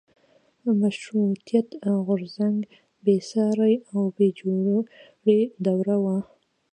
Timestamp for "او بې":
3.91-4.27